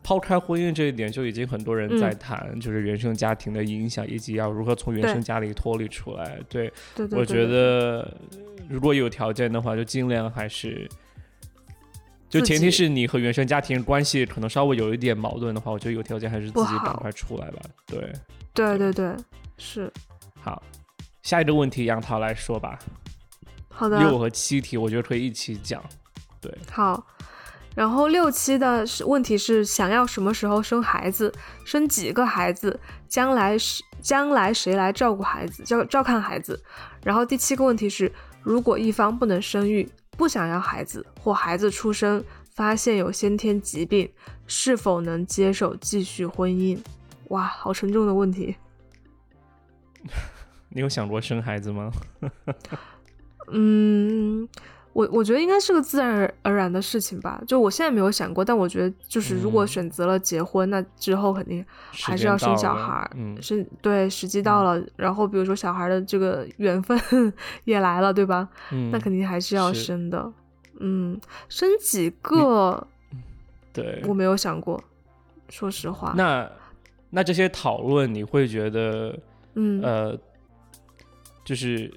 [0.04, 6.40] 抛开婚姻这一点，就已经很多人在嗯谈，就是原生家庭的影响，以及要如何从原生家里脱离出来。
[6.50, 8.12] 对，对对对我觉得
[8.68, 10.90] 如果有条件的话，就尽量还是。
[12.32, 17.62] 就前提是你和原生家庭关系可能稍微有一点矛盾的话，我觉得有条件还是自己赶快出来吧。
[17.86, 18.14] 对，
[18.54, 19.14] 对对对，
[19.58, 19.92] 是
[20.40, 20.64] 好，
[21.24, 22.80] 下一个问题杨桃来说吧，
[23.68, 24.00] 好的。
[24.00, 25.84] 六和七题我觉得可以一起讲。
[26.40, 27.06] 对，好，
[27.76, 31.32] 然后六期的是问题是想要什么时候生孩子，
[31.66, 36.64] 生几个孩子，将来是将来谁来照顾孩子，照照看孩子。
[37.04, 44.12] 然后第七个问题是，如果一方不能生育，不想要孩子，或孩子出生发现有先天疾病，
[44.46, 46.80] 是否能接受继续婚姻？
[47.30, 48.56] 哇，好沉重的问题。
[50.70, 51.92] 你有想过生孩子吗？
[53.52, 54.48] 嗯，
[54.94, 57.42] 我我觉得应该是个自然而而然的事情吧。
[57.48, 63.10] 就我现在没有想过，但我觉得就是如果嗯选择了结婚，那之后肯定还是要生小孩儿。
[63.16, 68.50] 嗯，是对时机到了，然后比如说小孩的这个 缘分也来了，对吧？
[68.72, 70.32] 嗯那肯定还是要生的。
[70.80, 72.88] 嗯，生几个
[73.72, 74.04] 对。
[74.08, 74.84] 我没有想过，
[75.48, 76.14] 说实话。
[76.18, 76.50] 那
[77.10, 79.18] 那这些讨论，你会觉得
[79.56, 80.18] 嗯呃，
[81.46, 81.92] 就是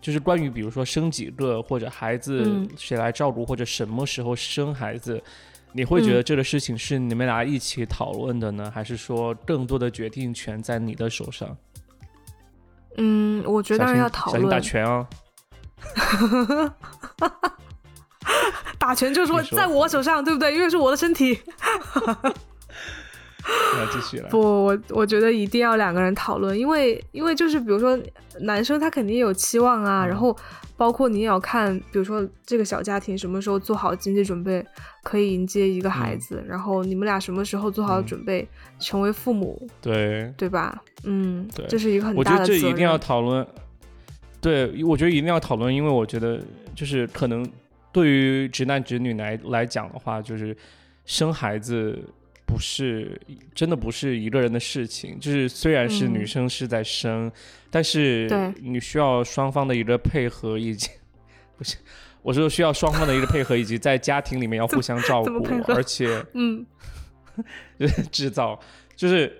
[0.00, 5.22] 就是关于比如说生几个或者孩子嗯谁来照顾或者什么时候生孩子，
[5.72, 11.56] 你会觉得嗯这个事情是你们俩一起讨论的呢，还是说更多的决定权在你的手上？
[12.96, 14.58] 嗯，我觉得当然要讨小心打。
[14.58, 15.06] 拳哦。
[18.78, 20.54] 打拳就是说在我手上，对不对？
[20.54, 21.38] 因为是我的身体。
[23.78, 24.28] 那继续来。
[24.28, 27.98] 不，我我觉得一定要两个人讨论，因为因为就是比如说
[28.40, 30.36] 男生他肯定有期望啊，嗯然后
[30.76, 34.64] 包括你也要看，比如说这个小家庭什么时候做好经济准备，
[35.02, 38.46] 可以迎接一个孩嗯子，然后你们俩什么时候做好嗯准备、
[38.78, 40.82] 成为父母，对，对吧？
[41.04, 42.62] 嗯，对这是一个很我觉得大的责任。
[42.62, 43.46] 这一定要讨论。
[44.40, 46.40] 对，我觉得一定要讨论，因为我觉得
[46.72, 47.44] 就是可能
[47.90, 50.56] 对于直男直女来来讲的话，就是
[51.04, 51.98] 生孩子
[52.48, 53.20] 不是
[53.54, 56.26] 真的不是一个人的事情，就是虽然是女嗯。
[56.26, 57.30] 生是在生，
[57.70, 58.26] 但是
[58.62, 60.88] 你需要双方的一个配合，以及
[61.58, 61.76] 不是
[62.22, 66.64] 我说需要双方的一个配合，以及在家庭里面要互相照 顾而且嗯。
[67.78, 68.58] 就是制造，
[68.96, 69.32] 就是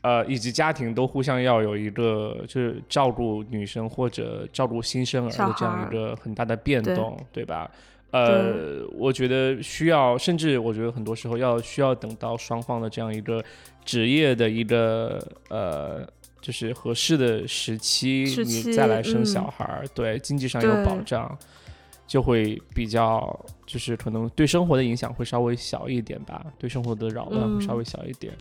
[0.00, 7.70] 呃，以及家庭都互相要有一个就是照顾女生或者照顾新生儿的这样一个很大的变对动，对吧？
[8.10, 13.44] 呃，我觉得需要，甚至我觉得很多时候要需要等到双方的这样一个
[13.84, 16.06] 职业的一个呃，
[16.40, 19.26] 就是合适的时期，你时期再来生嗯。
[19.26, 21.36] 小孩儿，对经济上有保障，
[22.06, 27.76] 就会比较就是可能对生活的影响会稍微小一点吧，对生活的扰乱会稍嗯。
[27.76, 28.32] 微小一点。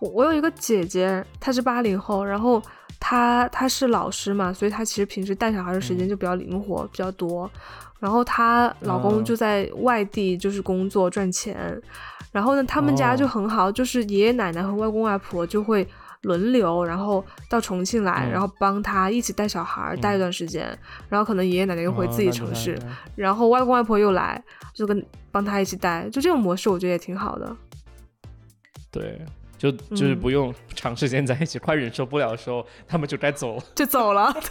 [0.00, 2.62] 我我有一个姐姐，她是八零后，然后
[2.98, 7.50] 她她是老师嘛，所以她其实平时带小孩的时间嗯就比较灵活，比较多。
[7.98, 11.80] 然后她老公嗯就在外地，就是工作赚钱。
[12.32, 15.86] 然后呢，他们家就哦很好，就是爷爷奶奶和外公外婆就会
[16.22, 20.78] 轮流，然后到重庆来，嗯然后帮他一起带小孩，带一嗯段时间。
[21.08, 24.42] 然后可能爷爷奶奶又回自己城市，还然后外公外婆又来，
[24.74, 26.06] 就跟帮他一起带。
[26.10, 27.56] 就这种模式，我觉得也挺好的。
[28.90, 29.18] 对，
[29.58, 33.62] 就就是嗯不用长时间在一起，快忍受不了的时候，他们就该走了。
[33.74, 34.34] 就走了。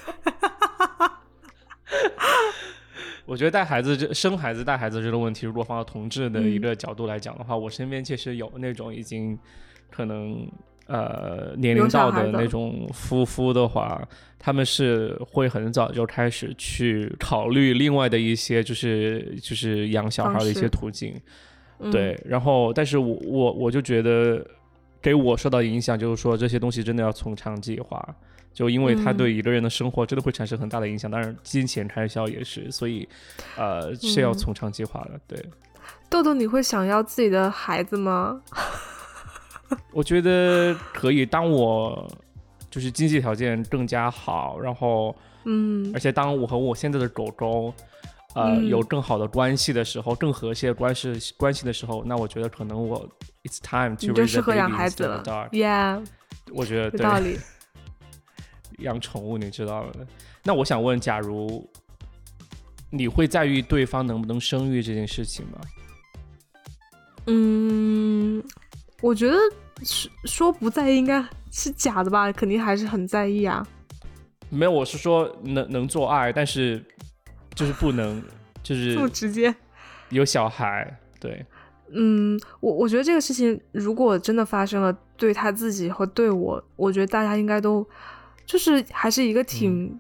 [3.25, 9.37] 我觉得带孩子这生孩子带孩子这个问题，如果放到同志的一嗯个角度来讲的话，我身边其实有那种已经
[9.89, 10.47] 可能
[10.85, 13.99] 呃年龄到的那种夫妇的话，
[14.37, 21.13] 他们是会很早就开始去考虑另外的一些就是就是养小孩的一些途径。
[21.79, 24.45] 嗯对，然后但是我我我就觉得
[25.05, 28.03] 给我受到影响，就是说这些东西真的要从长计划，
[28.51, 33.07] 就因为它嗯对一个人的生活真的会产生很大的影响，当然金钱开销也是，所以
[33.55, 35.45] 呃是要嗯从长计划的，对。
[36.09, 38.41] 豆豆，你会想要自己的孩子吗？
[39.91, 41.23] 我觉得可以。
[41.23, 42.07] 当我
[42.71, 47.71] 就是经济条件更加好，然后嗯而且当我和我现在的狗狗，
[48.36, 53.09] 呃，嗯有更好的关系的时候，更和谐的关系关系的时候，那我觉得可能我
[53.43, 55.23] it's time to 你就 raise 适合养孩子了。
[55.51, 56.05] ，Yeah，
[56.53, 57.39] 我觉得对有道理。
[58.79, 60.05] 养宠物，你知道的。
[60.43, 61.65] 那我想问，假如
[62.89, 65.61] 你会在意对方能不能生育这件事情吗？
[67.27, 68.43] 嗯，
[69.01, 69.38] 我觉得
[69.81, 73.65] 说说不在意应该是假的吧，肯定还是很在意啊。
[74.49, 76.83] 没有，我是说能能做爱，但是
[77.55, 78.21] 就是不能，
[78.61, 79.55] 就是这么直接。
[80.09, 80.99] 有小孩。
[81.19, 81.43] 对，
[81.91, 87.87] 嗯，我我觉得这个事情如果真的发生了，对他自己和对我，我觉得大家应该都
[88.45, 89.99] 就是还是一个挺，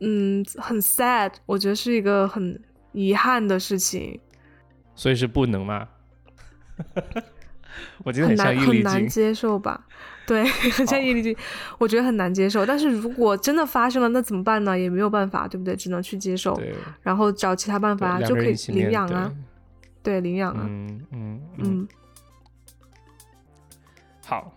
[0.00, 2.60] 嗯很 sad，我觉得是一个很
[2.92, 4.18] 遗憾的事情，
[4.96, 5.88] 所以是不能嘛。
[8.02, 9.86] 我觉得很难很难接受吧。
[10.26, 11.36] 对，很像好易立竞，
[11.78, 12.64] 我觉得很难接受。
[12.64, 14.78] 但是如果真的发生了，那怎么办呢？
[14.78, 15.76] 也没有办法，对不对？
[15.76, 16.58] 只能去接受，
[17.02, 19.32] 然后找其他办法，就可以领养啊，
[20.02, 21.88] 对对，领养啊，嗯嗯嗯，嗯，
[24.24, 24.56] 好，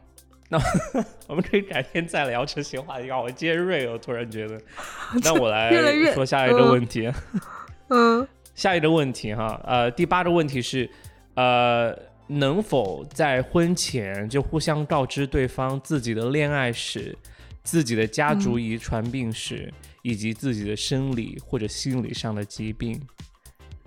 [0.49, 0.57] 那
[1.28, 3.11] 我们可以改天再聊这些话题。
[3.11, 4.59] 好尖锐哦，我突然觉得。
[5.24, 5.72] 那我来
[6.13, 7.11] 说下一个嗯问题。
[7.89, 10.89] 嗯下一个问题哈，呃，第八个问题是，
[11.36, 11.95] 呃，
[12.28, 17.18] 能否在婚前就互相告知对方自己的恋爱史、
[17.64, 23.02] 自己的家族遗传病史、以及自己的生理或者心理上的疾病？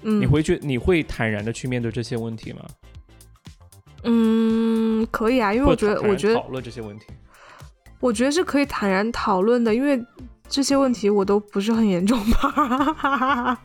[0.03, 2.66] 嗯，你会去，你会坦然的去面对这些问题吗？
[4.05, 7.07] 嗯，可以啊，因为我觉得，我觉得讨论这些问题。
[8.01, 10.03] 我觉得是可以坦然讨论的，因为
[10.49, 13.62] 这些问题我都不是很严重吧。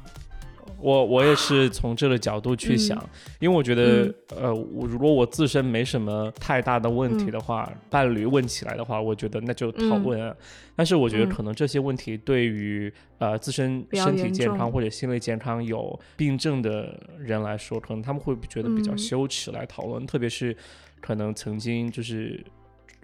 [0.85, 3.09] 我我也是从这个角度去想，嗯。
[3.39, 10.35] 因为我觉得，呃，我如果我自身没什么太大的问题的话，伴侣问起来的话，我觉得那就讨论啊。
[10.75, 11.29] 但是我觉得嗯。
[11.29, 18.97] 可能这些问题对于呃自身身体健康或者心理健康有病症的人来说，可能他们会觉得比较嗯。
[18.97, 20.55] 羞耻来讨论，特别是
[21.01, 22.45] 可能曾经就是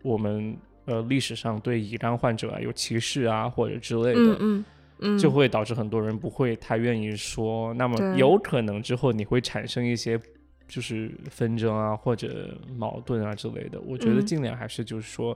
[0.04, 0.56] 我们
[0.86, 4.34] 呃历史上对乙肝患者啊有歧视啊或者之类的。
[4.34, 4.66] 嗯嗯
[5.02, 10.20] 嗯，就会导致很多人不会太愿意说，那么有可能之后你会产生一些
[10.68, 13.82] 就是纷争啊或者矛盾啊之类的。
[13.82, 15.36] 我觉得嗯尽量还是就是说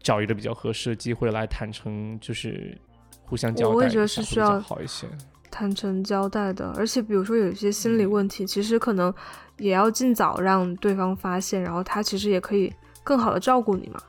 [0.00, 2.78] 找一个比较合适的机会来坦诚，就是
[3.24, 5.06] 互相交我也觉得是需要好一些。
[5.50, 9.12] 坦诚交代的，而且比如说有一些心理嗯问题，其实可能
[9.56, 12.72] 也要尽早让对方发现，然后他其实也可以
[13.02, 14.00] 更好的照顾你嘛。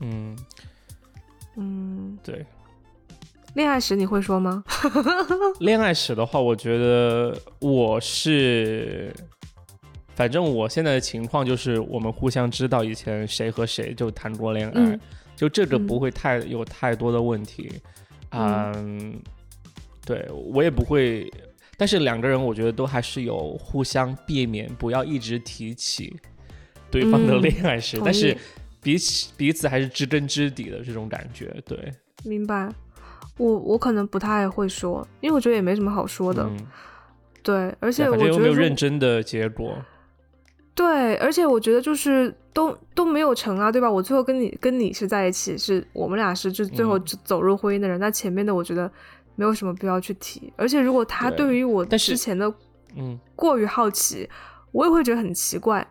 [0.00, 0.36] 嗯，
[1.56, 2.44] 嗯，对。
[3.58, 4.62] 恋爱史你会说吗？
[5.58, 9.12] 恋爱史的话，我觉得我是，
[10.14, 15.00] 反正我现在的情况就是，我们互相知道以前谁和谁就谈过恋爱，嗯
[15.34, 17.68] 就这个嗯不会太、有太多的问题。
[18.30, 19.20] 嗯嗯，
[20.06, 21.28] 对我也不会，
[21.76, 26.16] 但是两个人我觉得都还是有互相避免，不要一直提起
[26.92, 28.36] 对方的嗯恋爱史，同但是意
[28.80, 31.52] 彼此彼此还是知根知底的这种感觉。
[31.66, 31.92] 对，
[32.22, 32.72] 明白。
[33.38, 36.42] 我我可能不太会说，因为我觉得也没什么好说的。
[36.42, 36.66] 嗯，
[37.42, 39.78] 对，而且我觉得没有认真的结果。
[40.74, 43.90] 对，而且我觉得就是都都没有成啊，对吧？
[43.90, 47.98] 我最后跟你跟你是在一起，是我们俩是就最后嗯走走入婚姻的人。
[47.98, 48.90] 那前面的我觉得
[49.34, 50.52] 没有什么必要去提。
[50.56, 52.52] 而且如果他对对于我之前的
[52.94, 54.28] 嗯，过于好奇，
[54.70, 55.86] 我也会觉得很奇怪。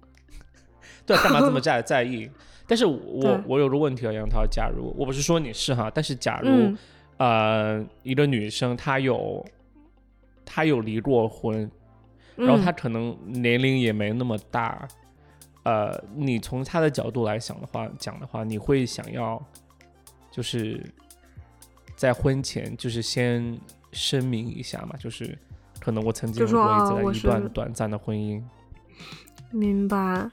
[1.04, 2.30] 对，干嘛这么 在在意？
[2.72, 6.78] 但是我我有个问题啊，杨涛，假如我不是说你是哈，但是假如、嗯。
[7.18, 9.44] 呃一个女生她有
[10.42, 11.70] 她有离过婚，
[12.34, 12.62] 然后嗯。
[12.62, 14.88] 她可能年龄也没那么大，
[15.64, 19.38] 呃，你从她的角度来想的话，讲的话，你会想要
[20.30, 20.82] 就是
[21.94, 23.60] 在婚前就是先
[23.92, 25.38] 声明一下嘛，就是
[25.78, 28.42] 可能我曾经有过一段短暂的婚姻，
[29.50, 30.30] 明白。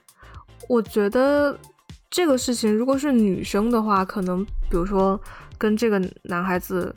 [0.69, 1.59] 我觉得
[2.09, 5.19] 这个事情，如果是女生的话，可能比如说
[5.57, 6.95] 跟这个男孩子，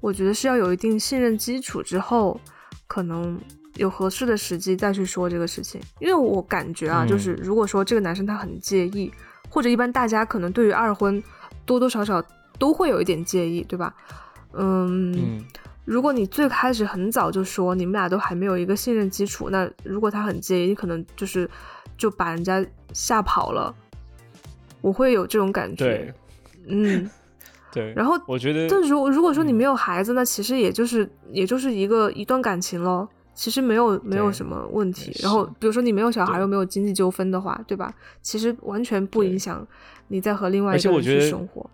[0.00, 2.40] 我觉得是要有一定信任基础之后，
[2.86, 3.38] 可能
[3.74, 5.80] 有合适的时机再去说这个事情。
[6.00, 9.12] 因为我感觉啊，嗯就是如果说这个男生他很介意，
[9.50, 11.22] 或者一般大家可能对于二婚
[11.66, 12.22] 多多少少
[12.58, 13.94] 都会有一点介意，对吧？
[14.52, 15.44] 嗯嗯
[15.84, 21.50] 如果你最开始很早就说你们俩都还没有一个信任基础，那如果他很介意，你可能就是
[21.98, 23.74] 就把人家吓跑了。
[24.84, 25.84] 我会有这种感觉。
[25.86, 26.14] 对
[26.66, 27.10] 嗯，
[27.72, 35.10] 对，然后我觉得但如如果说你嗯没有孩子，那其实也就是也就是一个一段感情咯，其实没有没有什么问题。
[35.22, 37.94] 然后比如说你没有小孩又没有经济纠纷的话，对吧？
[38.20, 39.66] 其实完全不影响
[40.08, 41.70] 你在和另外一个人去生活。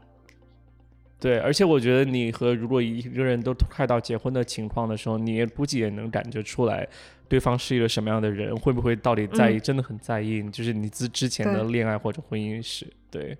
[1.20, 6.88] 对，而且我觉得你和如果一个人都快到结婚的情况的时候，你也估计也能感觉出来，
[7.28, 13.36] 对方是一个什么样的人，会不会到底在意，真的很在意，就是你之之前的恋爱或者婚姻史，对，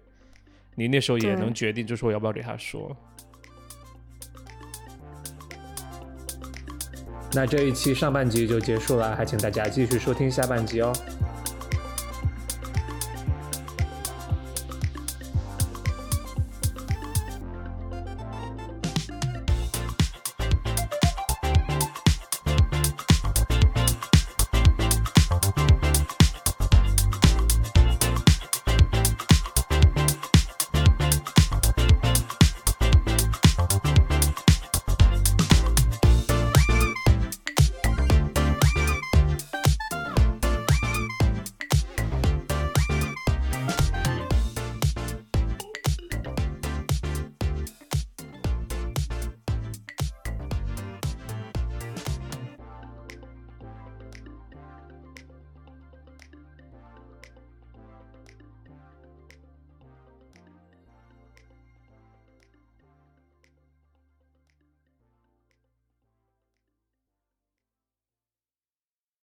[0.75, 2.95] 你那时候也能决定，就说要不要给他说。
[7.33, 10.93] 那这一期上半集就结束了，还请大家继续收听下半集哦。